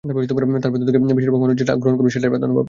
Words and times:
তার 0.03 0.13
ভেতর 0.73 0.85
থেকে 0.87 1.15
বেশির 1.17 1.31
ভাগ 1.33 1.41
মানুষ 1.41 1.55
যেটা 1.57 1.73
গ্রহণ 1.75 1.95
করবে 1.97 2.09
সেটাই 2.09 2.29
প্রাধান্য 2.29 2.51
পাবে। 2.51 2.59